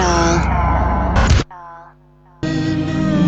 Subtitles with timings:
[0.00, 0.38] all.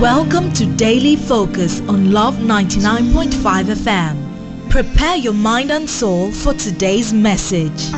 [0.01, 4.71] Welcome to Daily Focus on Love 99.5 FM.
[4.71, 7.91] Prepare your mind and soul for today's message.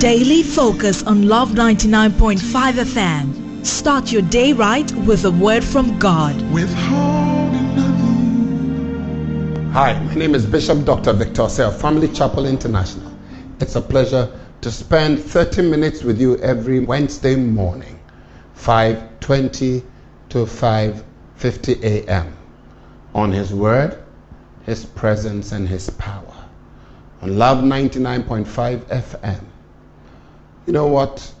[0.00, 3.66] Daily Focus on Love 99.5 FM.
[3.66, 6.34] Start your day right with a word from God.
[9.72, 11.12] Hi, my name is Bishop Dr.
[11.12, 13.12] Victor Sale, Family Chapel International.
[13.60, 14.28] It's a pleasure
[14.62, 17.98] to spend 30 minutes with you every Wednesday morning,
[18.62, 19.82] 5:20
[20.28, 22.36] to 5:50 a.m.
[23.12, 23.98] on his word,
[24.64, 26.22] his presence and his power.
[27.22, 29.40] On Love 99.5 FM.
[30.66, 31.32] You know what?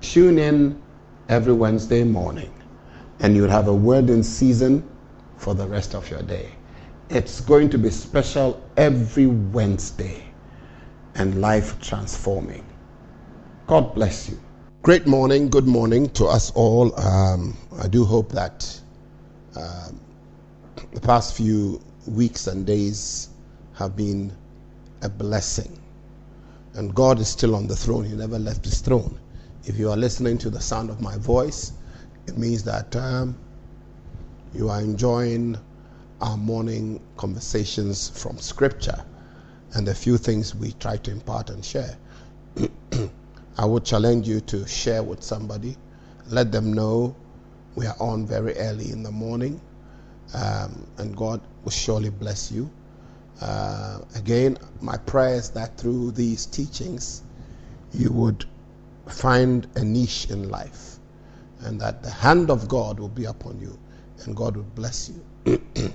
[0.00, 0.80] Tune in
[1.28, 2.52] every Wednesday morning
[3.20, 4.82] and you'll have a word in season
[5.36, 6.50] for the rest of your day.
[7.10, 10.24] It's going to be special every Wednesday
[11.14, 12.64] and life transforming.
[13.66, 14.41] God bless you.
[14.82, 16.92] Great morning, good morning to us all.
[16.98, 18.80] Um, I do hope that
[19.54, 20.00] um,
[20.92, 23.28] the past few weeks and days
[23.74, 24.32] have been
[25.02, 25.78] a blessing.
[26.74, 29.20] And God is still on the throne, He never left His throne.
[29.66, 31.74] If you are listening to the sound of my voice,
[32.26, 33.38] it means that um,
[34.52, 35.58] you are enjoying
[36.20, 39.04] our morning conversations from Scripture
[39.74, 41.96] and the few things we try to impart and share.
[43.58, 45.76] I would challenge you to share with somebody,
[46.28, 47.14] let them know
[47.74, 49.60] we are on very early in the morning,
[50.34, 52.70] um, and God will surely bless you.
[53.40, 57.22] Uh, again, my prayer is that through these teachings,
[57.92, 58.44] you would
[59.06, 60.98] find a niche in life,
[61.60, 63.78] and that the hand of God will be upon you,
[64.24, 65.10] and God will bless
[65.44, 65.60] you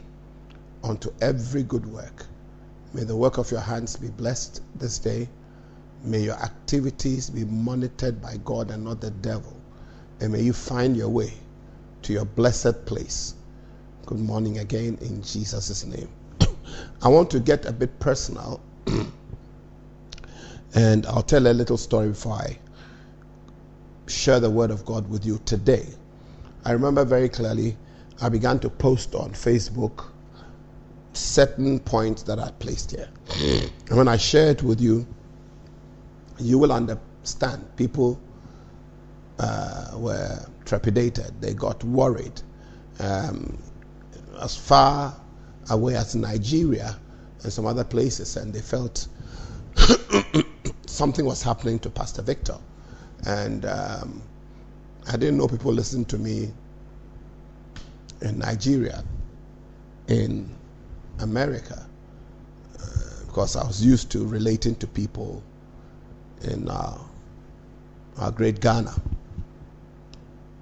[0.83, 2.25] unto every good work.
[2.93, 5.27] May the work of your hands be blessed this day.
[6.03, 9.55] May your activities be monitored by God and not the devil.
[10.19, 11.33] And may you find your way
[12.03, 13.35] to your blessed place.
[14.05, 16.09] Good morning again in Jesus' name.
[17.01, 18.61] I want to get a bit personal
[20.75, 22.57] and I'll tell a little story before I
[24.07, 25.85] share the word of God with you today.
[26.63, 27.77] I remember very clearly
[28.21, 30.05] I began to post on Facebook
[31.13, 33.09] certain points that I placed here.
[33.89, 35.05] and when I share it with you,
[36.39, 37.65] you will understand.
[37.75, 38.19] People
[39.39, 42.41] uh, were trepidated, they got worried.
[42.99, 43.57] Um,
[44.41, 45.15] as far
[45.69, 46.97] away as Nigeria
[47.43, 49.07] and some other places, and they felt
[50.85, 52.57] something was happening to Pastor Victor.
[53.25, 54.21] And um,
[55.07, 56.51] I didn't know people listened to me
[58.21, 59.03] in Nigeria,
[60.07, 60.53] in
[61.19, 61.85] America,
[62.79, 65.43] uh, because I was used to relating to people
[66.43, 66.97] in uh,
[68.17, 68.93] our great Ghana.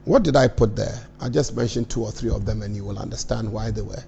[0.06, 1.00] What did I put there?
[1.20, 4.04] I just mentioned two or three of them, and you will understand why they were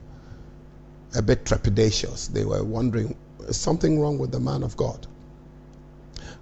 [1.16, 2.32] a bit trepidatious.
[2.32, 3.16] They were wondering,
[3.48, 5.08] is something wrong with the man of God?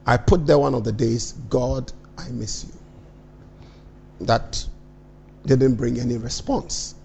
[0.05, 2.73] I put there one of the days, God, I miss you.
[4.25, 4.65] That
[5.45, 6.95] didn't bring any response.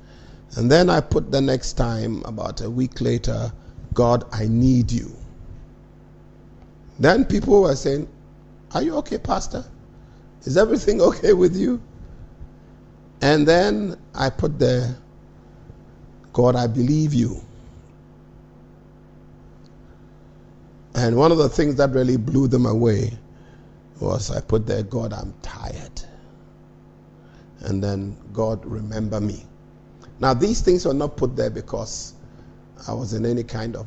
[0.56, 3.52] And then I put the next time, about a week later,
[3.94, 5.16] God, I need you.
[7.00, 8.06] Then people were saying,
[8.72, 9.64] Are you okay, Pastor?
[10.42, 11.82] Is everything okay with you?
[13.22, 14.96] And then I put there,
[16.32, 17.40] God, I believe you.
[20.94, 23.16] And one of the things that really blew them away
[24.00, 26.02] was I put there, God, I'm tired.
[27.60, 29.44] And then, God, remember me.
[30.18, 32.14] Now, these things were not put there because
[32.88, 33.86] I was in any kind of.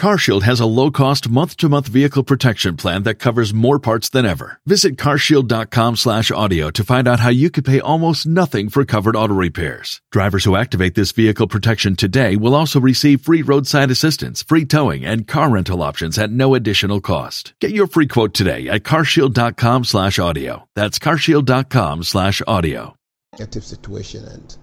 [0.00, 4.58] CarShield has a low-cost month-to-month vehicle protection plan that covers more parts than ever.
[4.64, 10.00] Visit carshield.com/audio to find out how you could pay almost nothing for covered auto repairs.
[10.10, 15.04] Drivers who activate this vehicle protection today will also receive free roadside assistance, free towing,
[15.04, 17.52] and car rental options at no additional cost.
[17.60, 20.66] Get your free quote today at carshield.com/audio.
[20.74, 22.94] That's carshield.com/audio.
[23.38, 24.56] Negative situation, and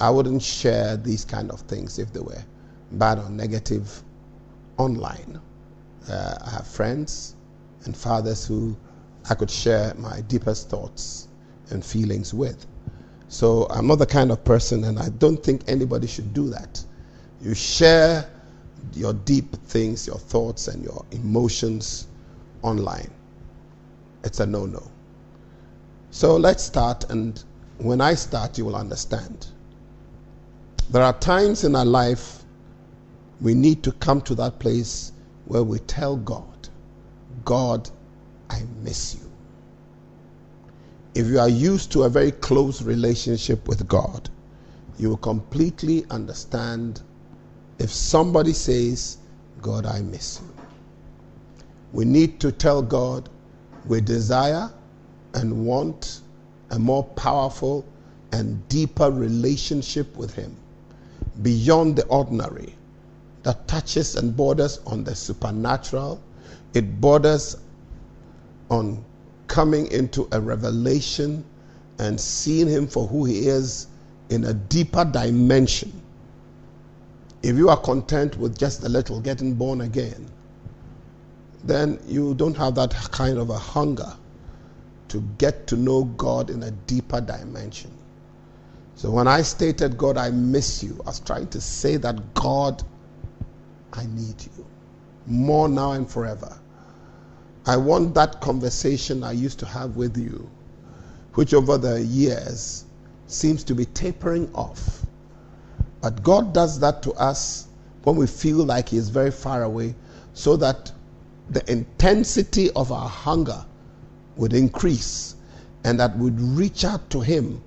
[0.00, 2.42] I wouldn't share these kind of things if they were
[2.90, 4.02] bad or negative
[4.78, 5.40] online.
[6.08, 7.36] Uh, I have friends
[7.84, 8.76] and fathers who
[9.28, 11.28] I could share my deepest thoughts
[11.70, 12.66] and feelings with.
[13.28, 16.84] So I'm not the kind of person, and I don't think anybody should do that.
[17.40, 18.28] You share
[18.92, 22.06] your deep things, your thoughts, and your emotions
[22.62, 23.10] online.
[24.24, 24.82] It's a no no.
[26.10, 27.42] So let's start, and
[27.78, 29.48] when I start, you will understand.
[30.90, 32.43] There are times in our life
[33.44, 35.12] we need to come to that place
[35.44, 36.70] where we tell God,
[37.44, 37.90] God,
[38.48, 39.30] I miss you.
[41.14, 44.30] If you are used to a very close relationship with God,
[44.96, 47.02] you will completely understand
[47.78, 49.18] if somebody says,
[49.60, 50.54] God, I miss you.
[51.92, 53.28] We need to tell God
[53.84, 54.72] we desire
[55.34, 56.22] and want
[56.70, 57.84] a more powerful
[58.32, 60.56] and deeper relationship with Him
[61.42, 62.74] beyond the ordinary
[63.44, 66.20] that touches and borders on the supernatural.
[66.74, 67.56] It borders
[68.70, 69.04] on
[69.46, 71.44] coming into a revelation
[71.98, 73.86] and seeing Him for who He is
[74.30, 75.92] in a deeper dimension.
[77.42, 80.30] If you are content with just a little getting born again,
[81.62, 84.12] then you don't have that kind of a hunger
[85.08, 87.90] to get to know God in a deeper dimension.
[88.96, 92.82] So when I stated, God, I miss you, I was trying to say that, God,
[93.94, 94.66] I need you
[95.26, 96.58] more now and forever.
[97.66, 100.50] I want that conversation I used to have with you,
[101.34, 102.84] which over the years
[103.26, 105.06] seems to be tapering off.
[106.02, 107.68] But God does that to us
[108.02, 109.94] when we feel like He is very far away,
[110.34, 110.92] so that
[111.48, 113.64] the intensity of our hunger
[114.36, 115.36] would increase
[115.84, 117.62] and that we would reach out to Him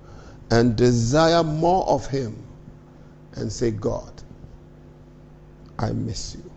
[0.50, 2.40] and desire more of Him
[3.34, 4.17] and say, God,
[5.78, 6.50] I miss you.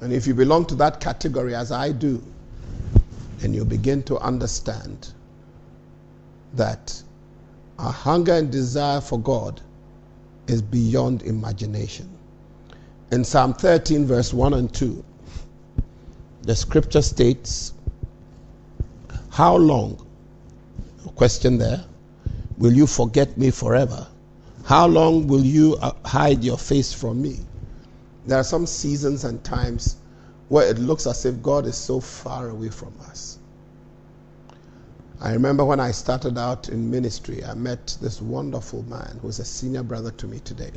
[0.00, 2.22] And if you belong to that category, as I do,
[3.38, 5.12] then you begin to understand
[6.54, 7.02] that
[7.78, 9.60] our hunger and desire for God
[10.46, 12.08] is beyond imagination.
[13.12, 15.04] In Psalm 13, verse 1 and 2,
[16.42, 17.72] the scripture states,
[19.30, 20.06] How long,
[21.14, 21.84] question there,
[22.58, 24.06] will you forget me forever?
[24.64, 27.40] How long will you uh, hide your face from me?
[28.30, 29.96] There are some seasons and times
[30.50, 33.40] where it looks as if God is so far away from us.
[35.20, 39.44] I remember when I started out in ministry, I met this wonderful man who's a
[39.44, 40.70] senior brother to me today.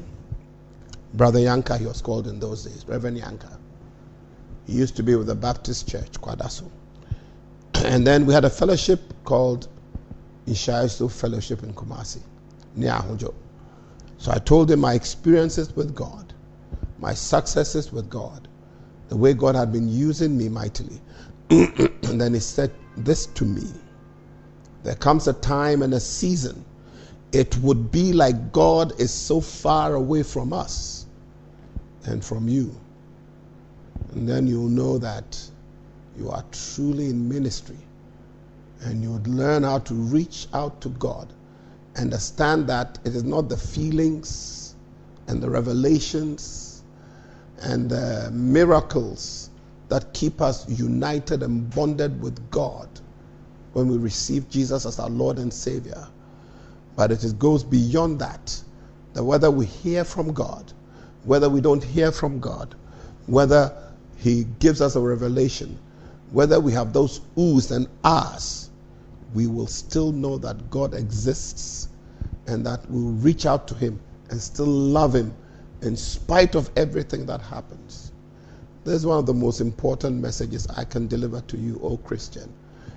[1.14, 3.60] Brother Yanka, he was called in those days, Reverend Yanka.
[4.66, 6.68] He used to be with the Baptist Church, Kwadaso.
[7.86, 9.68] And then we had a fellowship called
[10.48, 12.24] Ishaisu Fellowship in Kumasi,
[12.76, 13.32] near Ahunjo.
[14.18, 16.33] So I told him my experiences with God,
[17.04, 18.48] my successes with God,
[19.10, 21.02] the way God had been using me mightily.
[21.50, 23.68] and then he said this to me
[24.84, 26.64] There comes a time and a season,
[27.34, 31.06] it would be like God is so far away from us
[32.06, 32.74] and from you.
[34.14, 35.38] And then you'll know that
[36.18, 37.80] you are truly in ministry.
[38.84, 41.34] And you would learn how to reach out to God.
[41.98, 44.76] Understand that it is not the feelings
[45.28, 46.73] and the revelations
[47.64, 49.50] and the miracles
[49.90, 52.90] that keep us united and bonded with God
[53.74, 56.08] when we receive Jesus as our Lord and Savior.
[56.96, 58.62] But it goes beyond that.
[59.14, 60.74] That whether we hear from God,
[61.24, 62.76] whether we don't hear from God,
[63.28, 63.72] whether
[64.18, 65.78] He gives us a revelation,
[66.32, 68.70] whether we have those oohs and ahs,
[69.34, 71.90] we will still know that God exists
[72.48, 74.00] and that we'll reach out to Him
[74.30, 75.34] and still love Him
[75.84, 78.12] in spite of everything that happens.
[78.84, 82.52] This is one of the most important messages I can deliver to you, O Christian.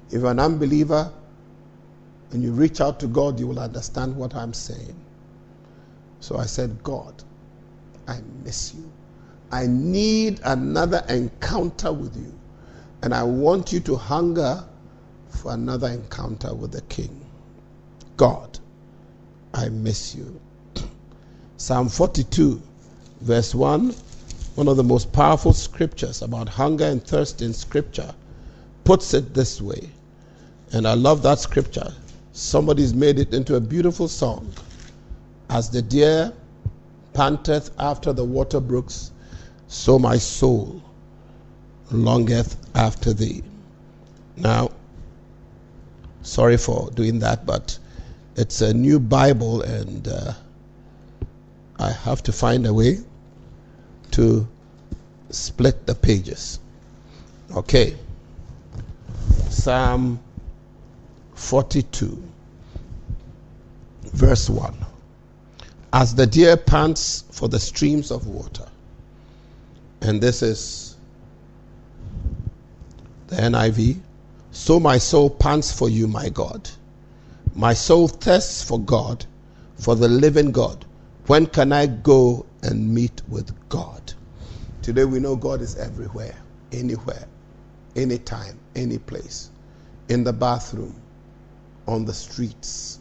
[0.08, 1.12] If you're an unbeliever
[2.32, 4.96] and you reach out to God, you will understand what I'm saying.
[6.20, 7.22] So I said, God,
[8.08, 8.90] I miss you.
[9.52, 12.32] I need another encounter with you.
[13.02, 14.64] And I want you to hunger
[15.28, 17.24] for another encounter with the King.
[18.16, 18.58] God,
[19.54, 20.40] I miss you.
[21.58, 22.60] Psalm 42,
[23.20, 23.94] verse 1,
[24.56, 28.14] one of the most powerful scriptures about hunger and thirst in Scripture,
[28.84, 29.90] puts it this way.
[30.72, 31.92] And I love that scripture.
[32.32, 34.52] Somebody's made it into a beautiful song.
[35.48, 36.32] As the deer
[37.14, 39.10] panteth after the water brooks,
[39.68, 40.82] so my soul
[41.90, 43.42] longeth after thee.
[44.36, 44.70] Now,
[46.22, 47.78] sorry for doing that, but
[48.36, 50.32] it's a new Bible, and uh,
[51.86, 52.98] I have to find a way
[54.10, 54.48] to
[55.30, 56.58] split the pages.
[57.54, 57.96] Okay.
[59.50, 60.18] Psalm
[61.34, 62.20] 42,
[64.02, 64.74] verse 1.
[65.92, 68.66] As the deer pants for the streams of water.
[70.00, 70.96] And this is
[73.28, 74.00] the NIV.
[74.50, 76.68] So my soul pants for you, my God.
[77.54, 79.24] My soul thirsts for God,
[79.76, 80.85] for the living God.
[81.26, 84.12] When can I go and meet with God?
[84.80, 86.36] Today we know God is everywhere,
[86.70, 87.26] anywhere,
[87.96, 89.50] anytime, any place.
[90.08, 90.94] In the bathroom,
[91.88, 93.00] on the streets.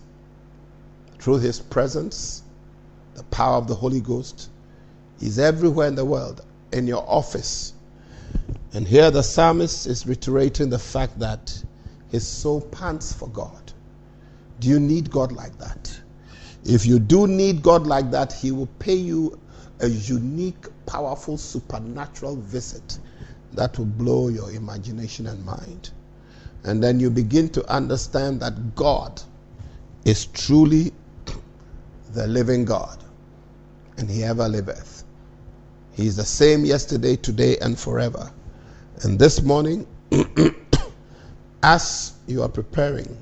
[1.20, 2.42] Through his presence,
[3.14, 4.50] the power of the Holy Ghost,
[5.20, 7.74] He's everywhere in the world, in your office.
[8.74, 11.64] And here the psalmist is reiterating the fact that
[12.10, 13.72] his soul pants for God.
[14.60, 16.02] Do you need God like that?
[16.66, 19.40] If you do need God like that, He will pay you
[19.82, 23.00] a unique, powerful, supernatural visit
[23.54, 25.92] that will blow your imagination and mind.
[26.64, 29.22] And then you begin to understand that God
[30.06, 30.92] is truly
[32.14, 32.98] the living God,
[33.98, 35.04] and He ever liveth.
[35.94, 38.32] He is the same yesterday, today, and forever.
[39.04, 39.86] And this morning,
[41.64, 43.18] as you are preparing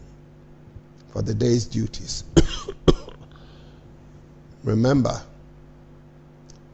[1.10, 2.24] for the day's duties,
[4.64, 5.22] remember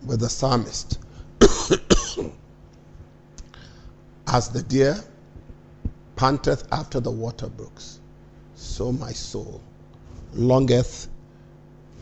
[0.06, 0.99] with the psalmist,
[4.28, 5.04] as the deer
[6.15, 7.99] panteth after the water brooks,
[8.56, 9.62] so my soul
[10.34, 11.08] longeth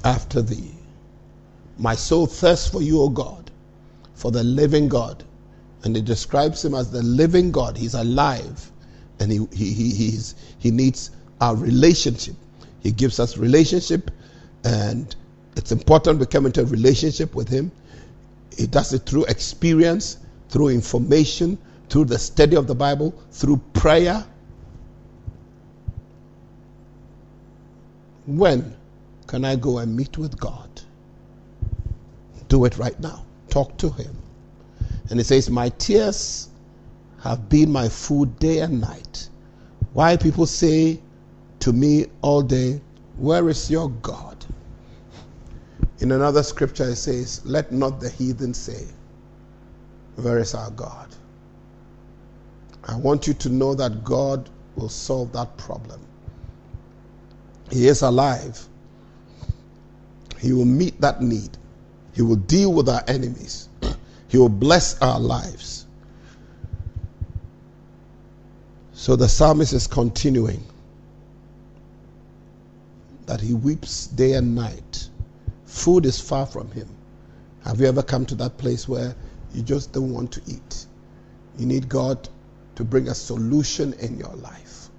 [0.03, 0.73] after thee.
[1.77, 3.51] My soul thirsts for you, O God,
[4.15, 5.23] for the living God.
[5.83, 7.77] And it describes him as the living God.
[7.77, 8.71] He's alive.
[9.19, 12.35] And he, he, he, he's, he needs our relationship.
[12.81, 14.09] He gives us relationship.
[14.63, 15.15] And
[15.57, 17.71] it's important we come into a relationship with him.
[18.55, 20.17] He does it through experience,
[20.49, 21.57] through information,
[21.89, 24.23] through the study of the Bible, through prayer.
[28.27, 28.75] When
[29.25, 30.69] can I go and meet with God?
[32.49, 33.25] Do it right now.
[33.49, 34.15] Talk to Him.
[35.09, 36.49] And He says, My tears
[37.21, 39.29] have been my food day and night.
[39.93, 40.99] Why people say
[41.59, 42.79] to me all day,
[43.17, 44.26] Where is your God?
[45.99, 48.85] In another scripture, it says, Let not the heathen say,
[50.15, 51.09] Where is our God?
[52.83, 55.99] I want you to know that God will solve that problem.
[57.69, 58.65] He is alive.
[60.39, 61.57] He will meet that need.
[62.13, 63.69] He will deal with our enemies.
[64.27, 65.85] He will bless our lives.
[68.93, 70.63] So the psalmist is continuing
[73.25, 75.09] that he weeps day and night.
[75.77, 76.89] Food is far from him.
[77.63, 79.15] Have you ever come to that place where
[79.53, 80.87] you just don't want to eat?
[81.59, 82.27] You need God
[82.75, 84.89] to bring a solution in your life.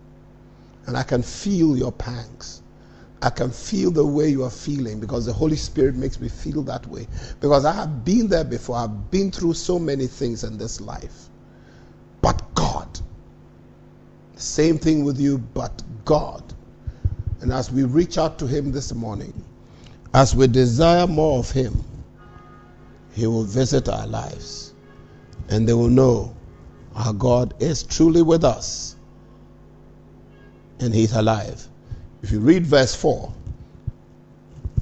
[0.87, 2.63] And I can feel your pangs.
[3.21, 6.63] I can feel the way you are feeling because the Holy Spirit makes me feel
[6.63, 7.09] that way.
[7.41, 8.77] Because I have been there before.
[8.77, 11.29] I've been through so many things in this life.
[12.23, 13.01] But God.
[14.37, 16.45] Same thing with you, but God.
[17.41, 19.45] And as we reach out to Him this morning,
[20.15, 21.85] as we desire more of Him,
[23.13, 24.73] He will visit our lives.
[25.49, 26.35] And they will know
[26.95, 28.97] our God is truly with us
[30.81, 31.67] and He's alive.
[32.23, 33.33] If you read verse 4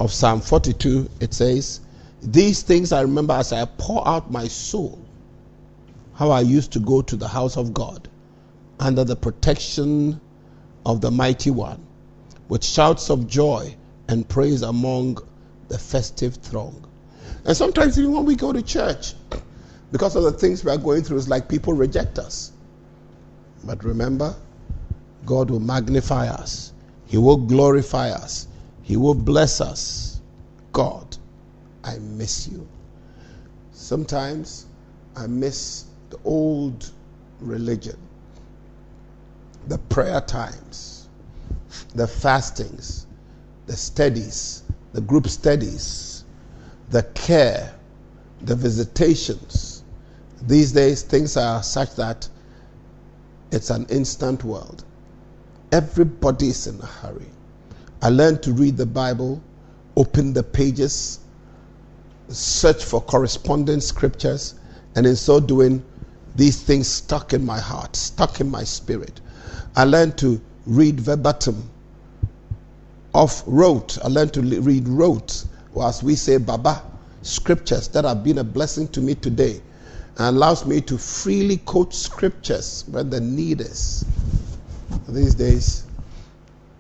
[0.01, 1.81] of Psalm 42, it says,
[2.23, 4.99] These things I remember as I pour out my soul,
[6.15, 8.09] how I used to go to the house of God
[8.81, 10.21] under the protection
[10.85, 11.85] of the mighty one
[12.49, 13.75] with shouts of joy
[14.09, 15.19] and praise among
[15.69, 16.87] the festive throng.
[17.45, 19.15] And sometimes, even when we go to church,
[19.93, 22.53] because of the things we are going through, it's like people reject us.
[23.65, 24.35] But remember,
[25.25, 26.73] God will magnify us,
[27.07, 28.49] He will glorify us,
[28.83, 30.21] He will bless us.
[30.73, 31.17] God,
[31.85, 32.67] I miss you.
[33.73, 34.67] Sometimes
[35.17, 36.91] I miss the old
[37.41, 37.97] religion,
[39.69, 41.09] the prayer times,
[41.95, 43.06] the fastings,
[43.67, 46.25] the studies, the group studies,
[46.91, 47.75] the care,
[48.43, 49.83] the visitations.
[50.43, 52.29] These days, things are such that
[53.51, 54.85] it's an instant world.
[55.73, 57.31] Everybody is in a hurry.
[58.03, 59.43] I learned to read the Bible,
[59.97, 61.21] open the pages,
[62.29, 64.55] search for corresponding scriptures,
[64.95, 65.85] and in so doing,
[66.37, 69.21] these things stuck in my heart, stuck in my spirit.
[69.75, 71.71] I learned to read verbatim,
[73.17, 73.97] off rote.
[74.05, 76.83] I learned to read rote, or as we say, Baba,
[77.23, 79.63] scriptures that have been a blessing to me today
[80.19, 84.05] and allows me to freely quote scriptures when the need is.
[85.09, 85.85] These days,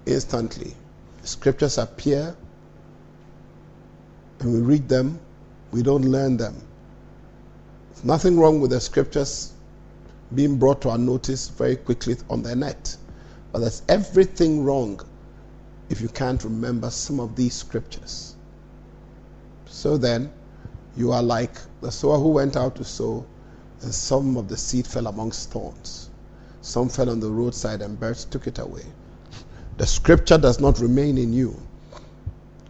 [0.05, 0.75] instantly,
[1.22, 2.37] scriptures appear
[4.40, 5.18] and we read them,
[5.72, 6.55] we don't learn them.
[7.92, 9.55] There's nothing wrong with the scriptures
[10.35, 12.94] being brought to our notice very quickly on the net,
[13.53, 15.01] but there's everything wrong
[15.88, 18.37] if you can't remember some of these scriptures.
[19.66, 20.33] So then,
[20.96, 23.25] you are like the sower who went out to sow,
[23.83, 26.11] and some of the seed fell amongst thorns.
[26.62, 28.85] Some fell on the roadside, and birds took it away.
[29.77, 31.61] The scripture does not remain in you,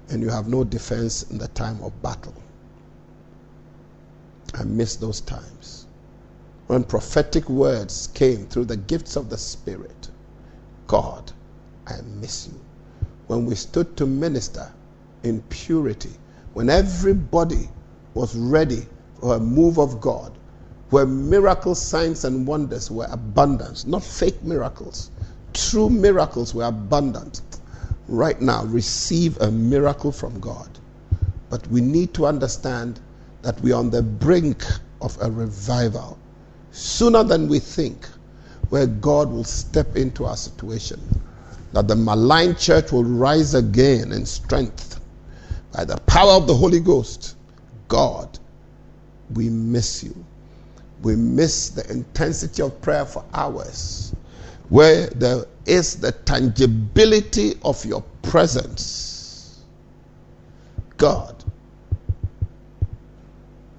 [0.09, 2.35] and you have no defense in the time of battle.
[4.55, 5.87] I miss those times
[6.67, 10.09] when prophetic words came through the gifts of the Spirit.
[10.87, 11.33] God,
[11.87, 12.66] I miss you.
[13.27, 14.73] When we stood to minister
[15.23, 16.13] in purity,
[16.55, 17.69] when everybody
[18.15, 18.87] was ready
[19.21, 20.33] for a move of God,
[20.91, 25.11] where miracles, signs, and wonders were abundant, not fake miracles.
[25.53, 27.43] True miracles were abundant.
[28.09, 30.69] Right now, receive a miracle from God.
[31.51, 33.01] But we need to understand
[33.43, 34.65] that we are on the brink
[35.01, 36.19] of a revival
[36.71, 38.07] sooner than we think,
[38.69, 41.01] where God will step into our situation.
[41.73, 45.01] That the maligned church will rise again in strength
[45.73, 47.37] by the power of the Holy Ghost
[47.89, 48.39] God,
[49.35, 50.25] we miss you.
[51.03, 54.15] We miss the intensity of prayer for hours,
[54.69, 59.63] where there is the tangibility of your presence.
[60.97, 61.45] God,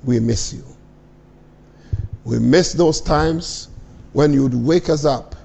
[0.03, 0.63] we miss you.
[2.23, 3.69] We miss those times
[4.13, 5.35] when you would wake us up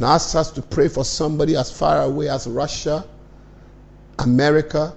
[0.00, 3.06] and ask us to pray for somebody as far away as Russia,
[4.20, 4.96] America,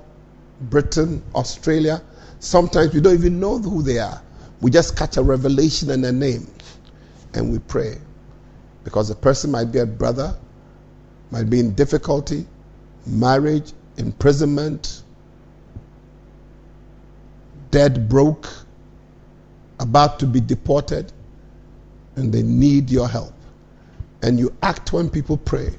[0.61, 2.01] Britain, Australia.
[2.39, 4.21] Sometimes we don't even know who they are.
[4.61, 6.47] We just catch a revelation and a name
[7.33, 7.97] and we pray.
[8.85, 10.37] Because the person might be a brother,
[11.31, 12.47] might be in difficulty,
[13.05, 15.03] marriage, imprisonment,
[17.71, 18.47] dead broke,
[19.81, 21.11] about to be deported,
[22.15, 23.33] and they need your help.
[24.23, 25.69] And you act when people pray.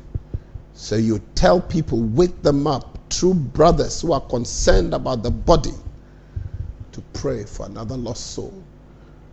[0.74, 5.72] So you tell people, wake them up, true brothers who are concerned about the body
[6.92, 8.62] to pray for another lost soul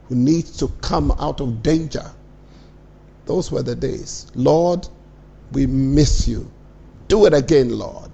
[0.08, 2.10] who needs to come out of danger.
[3.26, 4.32] Those were the days.
[4.34, 4.88] Lord,
[5.52, 6.50] we miss you.
[7.08, 8.12] Do it again, Lord.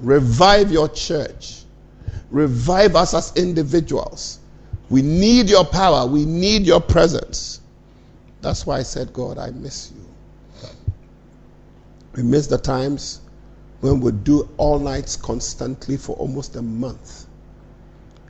[0.00, 1.64] Revive your church.
[2.30, 4.40] Revive us as individuals.
[4.88, 6.06] We need your power.
[6.06, 7.60] We need your presence.
[8.40, 10.01] That's why I said, God, I miss you.
[12.14, 13.20] We miss the times
[13.80, 17.26] when we do all nights constantly for almost a month,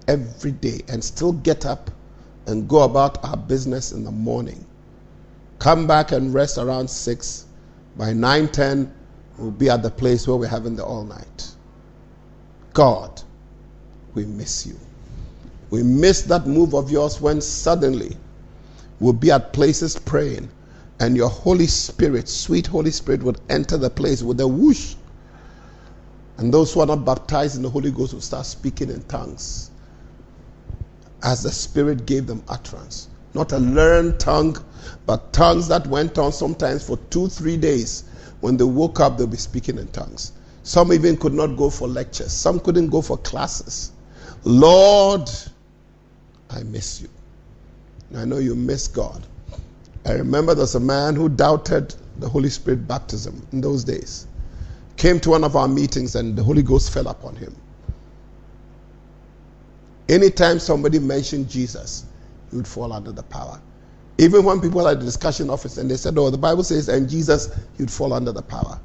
[0.07, 1.91] every day, and still get up
[2.47, 4.65] and go about our business in the morning.
[5.59, 7.47] Come back and rest around 6.
[7.97, 8.95] By 9 10,
[9.39, 11.49] we'll be at the place where we're having the all night.
[12.73, 13.21] God,
[14.15, 14.79] we miss you.
[15.71, 18.17] We miss that move of yours when suddenly
[19.01, 20.49] we'll be at places praying
[21.01, 24.95] and your Holy Spirit, sweet Holy Spirit, would enter the place with a whoosh
[26.39, 29.71] and those who are not baptized in the Holy Ghost will start speaking in tongues
[31.23, 33.09] as the Spirit gave them utterance.
[33.35, 34.57] Not a learned tongue,
[35.07, 38.05] but tongues that went on sometimes for two, three days.
[38.41, 40.33] When they woke up, they'll be speaking in tongues.
[40.65, 43.93] Some even could not go for lectures, some couldn't go for classes.
[44.43, 45.31] Lord,
[46.51, 47.09] I miss you.
[48.17, 49.27] I know you miss God.
[50.05, 54.27] I remember there's a man who doubted the Holy Spirit baptism in those days.
[54.97, 57.55] Came to one of our meetings and the Holy Ghost fell upon him.
[60.09, 62.05] Anytime somebody mentioned Jesus,
[62.51, 63.61] he would fall under the power.
[64.19, 67.09] Even when people had the discussion office and they said, Oh, the Bible says, and
[67.09, 68.81] Jesus, he would fall under the power.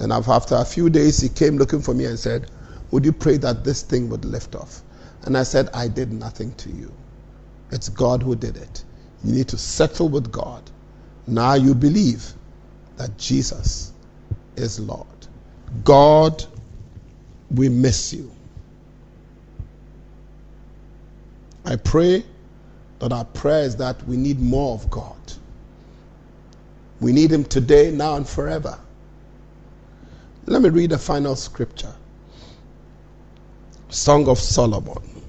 [0.00, 2.50] And after a few days, he came looking for me and said,
[2.90, 4.82] Would you pray that this thing would lift off?
[5.22, 6.92] And I said, I did nothing to you.
[7.70, 8.84] It's God who did it.
[9.24, 10.62] You need to settle with God.
[11.26, 12.32] Now you believe
[12.96, 13.92] that Jesus
[14.56, 15.06] is Lord.
[15.84, 16.44] God,
[17.50, 18.30] we miss you.
[21.64, 22.24] I pray
[22.98, 25.16] that our prayer is that we need more of God.
[27.00, 28.78] We need Him today, now, and forever.
[30.46, 31.94] Let me read the final scripture
[33.88, 35.19] Song of Solomon,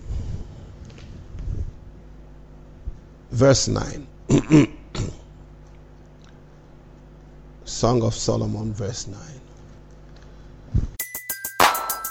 [3.32, 4.08] verse 9.
[7.66, 9.20] Song of Solomon, verse 9.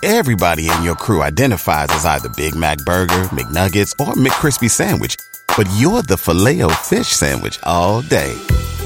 [0.03, 5.15] Everybody in your crew identifies as either Big Mac Burger, McNuggets, or McCrispy Sandwich,
[5.57, 8.33] but you're the filet fish Sandwich all day.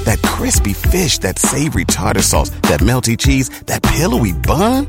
[0.03, 4.87] That crispy fish, that savory tartar sauce, that melty cheese, that pillowy bun.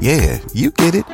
[0.00, 1.04] Yeah, you get it.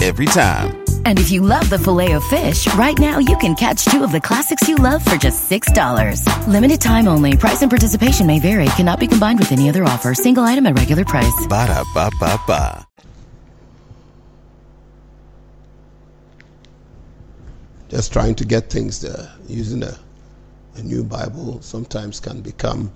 [0.00, 0.77] Every time.
[1.08, 4.68] And if you love the Filet-O-Fish, right now you can catch two of the classics
[4.68, 6.22] you love for just $6.
[6.46, 7.34] Limited time only.
[7.34, 8.66] Price and participation may vary.
[8.76, 10.12] Cannot be combined with any other offer.
[10.12, 11.46] Single item at regular price.
[11.48, 12.86] Ba da ba ba ba.
[17.88, 19.32] Just trying to get things there.
[19.48, 19.98] Using a,
[20.76, 22.92] a new Bible sometimes can become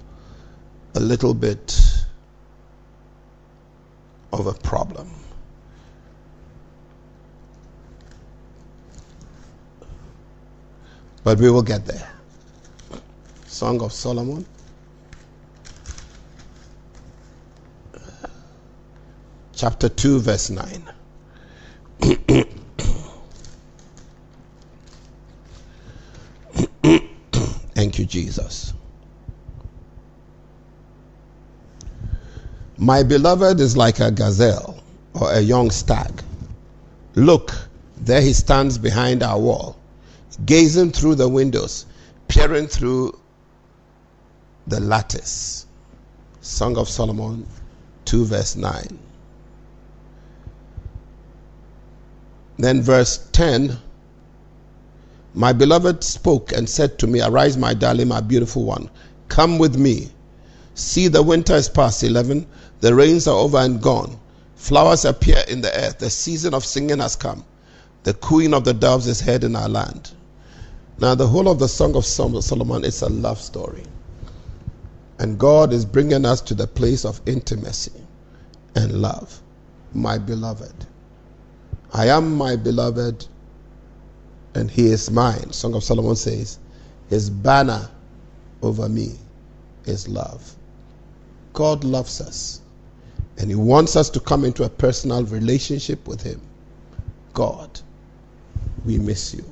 [0.96, 1.80] a little bit
[4.34, 5.21] of a problem.
[11.24, 12.10] But we will get there.
[13.46, 14.44] Song of Solomon.
[19.54, 20.92] Chapter 2, verse 9.
[27.74, 28.72] Thank you, Jesus.
[32.76, 34.82] My beloved is like a gazelle
[35.14, 36.22] or a young stag.
[37.14, 37.52] Look,
[37.98, 39.76] there he stands behind our wall,
[40.44, 41.86] gazing through the windows,
[42.28, 43.18] peering through
[44.66, 45.66] the lattice.
[46.40, 47.46] Song of Solomon
[48.04, 48.98] 2, verse 9.
[52.58, 53.78] Then, verse 10
[55.34, 58.90] My beloved spoke and said to me, Arise, my darling, my beautiful one,
[59.28, 60.10] come with me.
[60.74, 62.02] See, the winter is past.
[62.02, 62.46] 11.
[62.80, 64.18] The rains are over and gone.
[64.56, 65.98] Flowers appear in the earth.
[65.98, 67.44] The season of singing has come.
[68.04, 70.10] The cooing of the doves is heard in our land.
[71.02, 73.82] Now, the whole of the Song of Solomon is a love story.
[75.18, 77.90] And God is bringing us to the place of intimacy
[78.76, 79.40] and love.
[79.92, 80.86] My beloved.
[81.92, 83.26] I am my beloved,
[84.54, 85.52] and he is mine.
[85.52, 86.60] Song of Solomon says,
[87.08, 87.90] His banner
[88.62, 89.18] over me
[89.86, 90.54] is love.
[91.52, 92.60] God loves us,
[93.38, 96.40] and He wants us to come into a personal relationship with Him.
[97.34, 97.80] God,
[98.84, 99.51] we miss you.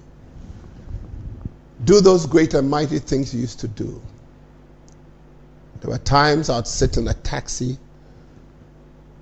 [1.90, 4.00] Do those great and mighty things you used to do.
[5.80, 7.80] There were times I'd sit in a taxi,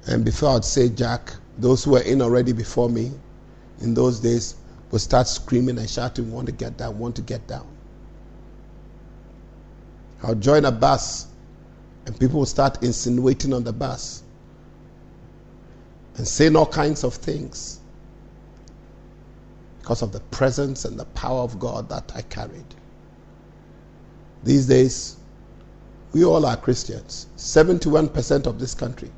[0.07, 3.11] and before I'd say, Jack, those who were in already before me
[3.81, 4.55] in those days
[4.91, 7.67] would start screaming and shouting, Want to get down, want to get down.
[10.23, 11.27] I'll join a bus
[12.05, 14.23] and people will start insinuating on the bus
[16.19, 17.78] and saying all kinds of things
[19.89, 22.75] because of the presence and the power of God that I carried.
[24.45, 25.17] These days,
[26.13, 29.11] we all are Christians, 71% of this country,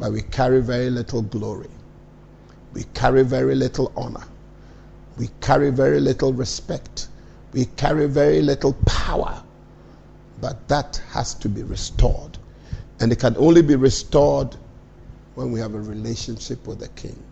[0.00, 1.70] but we carry very little glory.
[2.72, 4.24] We carry very little honor.
[5.18, 7.06] We carry very little respect.
[7.52, 9.40] We carry very little power.
[10.40, 12.38] But that has to be restored.
[12.98, 14.56] And it can only be restored
[15.36, 17.22] when we have a relationship with the King,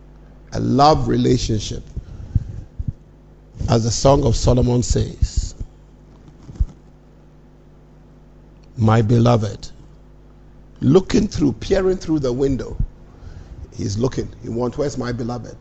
[0.52, 1.82] a love relationship.
[3.68, 5.54] As the Song of Solomon says,
[8.76, 9.70] My beloved,
[10.80, 12.76] looking through, peering through the window,
[13.74, 14.28] he's looking.
[14.42, 15.56] He wants, Where's my beloved?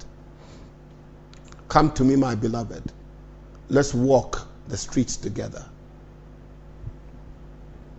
[1.69, 2.91] Come to me, my beloved.
[3.69, 5.63] Let's walk the streets together.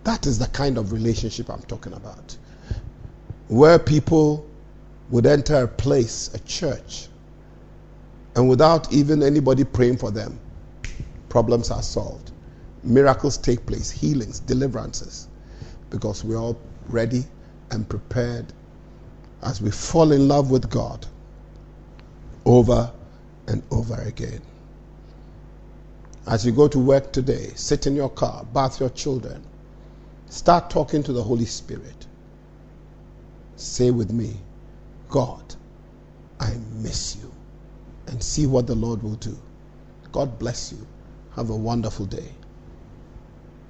[0.03, 2.37] That is the kind of relationship I'm talking about.
[3.47, 4.45] Where people
[5.09, 7.07] would enter a place, a church,
[8.35, 10.39] and without even anybody praying for them,
[11.29, 12.31] problems are solved.
[12.83, 15.27] Miracles take place, healings, deliverances.
[15.91, 16.59] because we're all
[16.89, 17.25] ready
[17.71, 18.45] and prepared
[19.43, 21.07] as we fall in love with God
[22.45, 22.91] over
[23.47, 24.41] and over again.
[26.27, 29.43] As you go to work today, sit in your car, bath your children,
[30.29, 32.07] start talking to the Holy Spirit.
[33.57, 34.37] Say with me,
[35.09, 35.55] God,
[36.39, 37.24] I miss you.
[38.07, 39.37] And see what the Lord will do.
[40.11, 40.85] God bless you.
[41.35, 42.29] Have a wonderful day.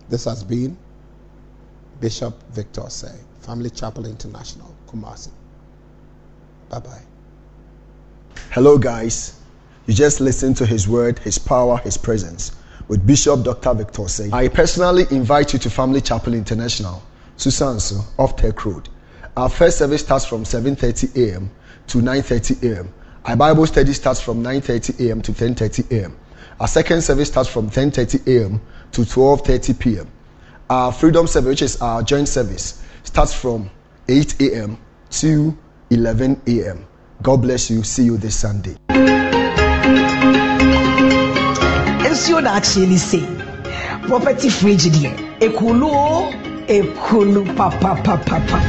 [0.10, 0.78] This has been
[2.00, 5.32] Bishop Victor Osei, Family Chapel International, Kumasi.
[6.70, 7.02] Bye bye.
[8.52, 9.40] Hello, guys.
[9.88, 12.52] You just listened to his word, his power, his presence
[12.88, 13.74] with Bishop Dr.
[13.74, 14.32] Victor Osei.
[14.34, 17.02] I personally invite you to Family Chapel International,
[17.38, 18.90] Susuanso, off Tech Road.
[19.38, 21.50] Our first service starts from 7:30 a.m.
[21.88, 22.94] to 9:30 a.m.
[23.28, 25.21] Our Bible study starts from 9:30 a.m.
[25.23, 26.15] to 10:30 a.m.
[26.59, 28.61] Our second service starts from 10:30 a.m.
[28.91, 30.07] to 12:30 p.m.
[30.69, 33.71] Our Freedom Service, which is our joint service, starts from
[34.07, 34.78] 8 a.m.
[35.09, 35.57] to
[35.89, 36.86] 11 a.m.
[37.23, 37.82] God bless you.
[37.84, 38.76] See you this Sunday.
[42.15, 43.26] nsuo na akyerɛ ne sei
[44.07, 45.11] property fridge deɛ
[45.41, 48.59] ekulu ekulu papapapapa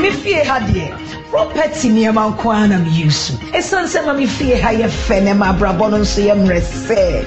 [0.00, 0.86] me fie ha deɛ
[1.30, 5.22] property nneɛma nko ara na meyi so ɛsiane sɛ ma me fie ha yɛ fɛ
[5.24, 7.26] na ma abrabɔ no nso yɛ mmerɛ sɛ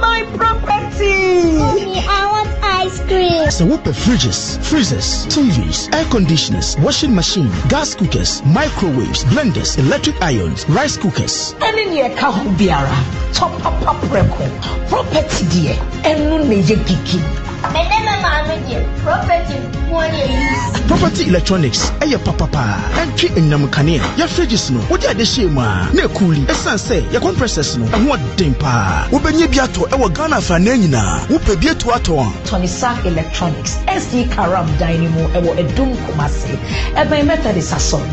[0.00, 1.58] my property.
[1.58, 3.50] Mommy, I want ice cream.
[3.50, 10.68] So whoop fridges, freezers, TVs, air conditioners, washing machine, gas cookers, microwaves, blenders, electric irons,
[10.68, 11.54] rice cookers.
[11.60, 12.96] ɛne neɛ ɛka ho biara
[13.32, 14.44] tɔpapa prɛko.
[14.88, 17.20] Property deɛ ɛno na ɛyɛ gigi
[17.72, 20.88] Mene me maame deɛ property nko na eyi.
[20.88, 22.64] Property electronics, eh, ɛyɛ papapa.
[23.00, 24.00] Ɛntwe enyam kanea.
[24.16, 26.44] Yɛ fridges no, wode ade hyɛ mu a, na ekuli.
[26.46, 29.06] Ɛsan sɛ, yɛ compressors no, ɛho ɔden paa.
[29.10, 31.26] Wobɛnya bi atɔ ɛwɔ Ghana afanan nyinaa.
[31.28, 32.48] Wopɛ bi ato atɔ a.
[32.48, 36.48] tɔnisa electronics sd karam dan no mu eh, ɛwɔ ɛdum kumase
[36.96, 38.10] eh, ɛbɛn methodist asɔre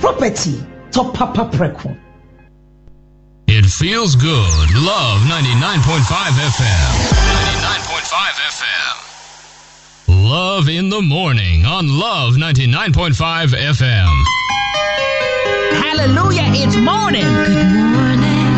[0.00, 0.54] property
[0.92, 1.96] tɔpapa prɛko
[3.50, 4.68] It feels good.
[4.74, 7.27] Love 99.5 FM.
[8.08, 10.24] 99.5 FM.
[10.24, 14.24] Love in the morning on Love 99.5 FM.
[15.82, 17.20] Hallelujah, it's morning.
[17.20, 18.48] Good morning.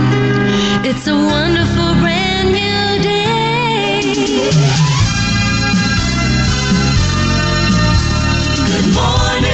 [0.86, 4.02] It's a wonderful brand new day.
[8.70, 9.50] Good morning.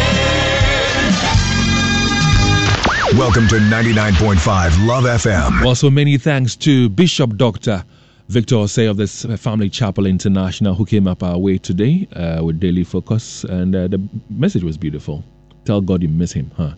[3.19, 5.65] Welcome to 99.5 Love FM.
[5.65, 7.83] Also, many thanks to Bishop Dr.
[8.29, 12.59] Victor Osei of this Family Chapel International who came up our way today uh, with
[12.59, 13.45] Daily Focus.
[13.45, 15.23] And uh, the message was beautiful.
[15.65, 16.75] Tell God you miss him, huh?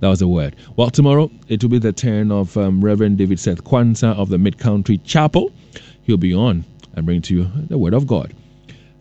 [0.00, 0.56] That was the word.
[0.76, 4.38] Well, tomorrow it will be the turn of um, Reverend David Seth Kwanzaa of the
[4.38, 5.52] Mid Country Chapel.
[6.02, 8.34] He'll be on and bring to you the word of God.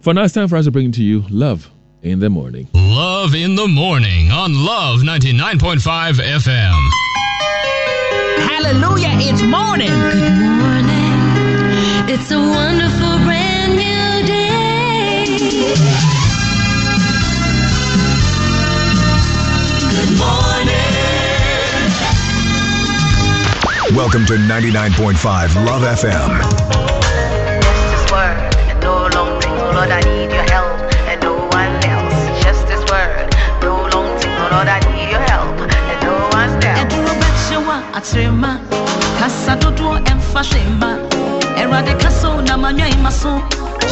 [0.01, 1.69] For now, it's time for us to bring to you love
[2.03, 2.67] in the morning.
[2.73, 6.89] Love in the morning on Love 99.5 FM.
[8.47, 9.87] Hallelujah, it's morning.
[9.87, 10.66] Good morning.
[12.10, 15.26] It's a wonderful brand new day.
[19.91, 20.78] Good morning.
[23.93, 26.32] Welcome to 99.5 Love FM.
[27.91, 30.80] this word, and no long thing, oh Lord, I need your help,
[31.10, 32.41] and no one else.
[32.41, 33.30] Just this word,
[33.62, 36.78] no long thing, oh Lord, I need your help, and no one else.
[41.58, 43.12] Ɛduru bɛhyɛ wa akyerɛma kasa dodoɔ ɛmfa hwɛ mma ɛwurade kasa o na manwa ma
[43.12, 43.32] so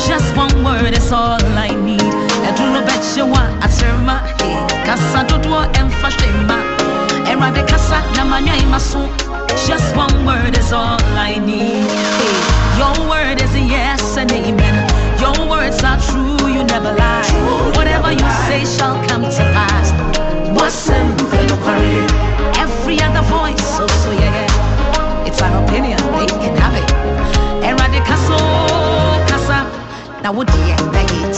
[0.07, 2.01] just one word is all i need
[2.47, 4.16] ɛduru bɛhyɛ wa akyerɛma
[4.86, 6.57] kasa hwɛ mma
[7.30, 9.01] ɛwurade kasa na manwa ma so
[9.68, 11.64] just one word is all i need
[30.26, 31.38] na wo deɛ bɛyɛ it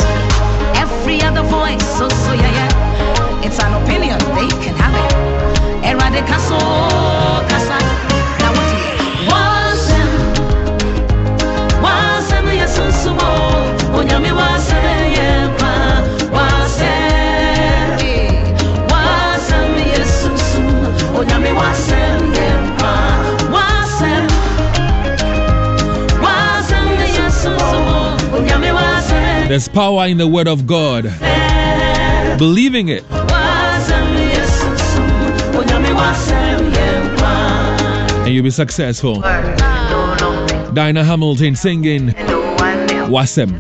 [0.83, 3.45] every other voice so so yeah, yeah.
[3.45, 5.27] it's an opinion they can have it.
[6.29, 6.57] Kasa
[7.51, 8.16] kasa
[29.47, 31.03] There's power in the word of God.
[32.37, 33.03] Believing it.
[33.07, 35.07] wasɛm yɛ sunsun
[35.55, 38.25] onyame wasɛm yɛ nkwa.
[38.25, 39.21] and you'll be successful.
[40.73, 42.09] Diana Hamilton singing
[43.09, 43.57] Wasem.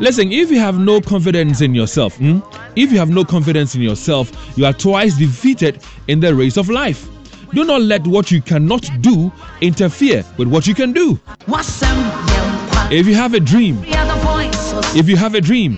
[0.00, 2.38] Listen, if you have no confidence in yourself, hmm,
[2.76, 6.70] if you have no confidence in yourself, you are twice defeated in the race of
[6.70, 7.08] life.
[7.52, 11.18] Do not let what you cannot do interfere with what you can do.
[12.90, 13.82] If you have a dream,
[14.94, 15.76] if you have a dream,